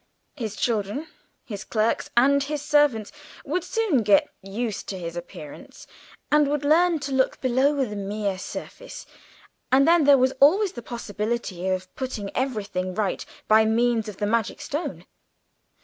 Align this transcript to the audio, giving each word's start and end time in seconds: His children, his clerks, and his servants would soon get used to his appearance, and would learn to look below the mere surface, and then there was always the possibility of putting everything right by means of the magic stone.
His 0.35 0.55
children, 0.55 1.05
his 1.45 1.63
clerks, 1.63 2.09
and 2.17 2.41
his 2.41 2.63
servants 2.63 3.11
would 3.45 3.63
soon 3.63 4.01
get 4.01 4.29
used 4.41 4.89
to 4.89 4.97
his 4.97 5.15
appearance, 5.15 5.85
and 6.31 6.47
would 6.47 6.65
learn 6.65 6.97
to 7.01 7.11
look 7.11 7.39
below 7.39 7.75
the 7.85 7.95
mere 7.95 8.39
surface, 8.39 9.05
and 9.71 9.87
then 9.87 10.05
there 10.05 10.17
was 10.17 10.33
always 10.39 10.71
the 10.71 10.81
possibility 10.81 11.67
of 11.67 11.93
putting 11.95 12.35
everything 12.35 12.95
right 12.95 13.23
by 13.47 13.63
means 13.63 14.09
of 14.09 14.17
the 14.17 14.25
magic 14.25 14.59
stone. 14.59 15.05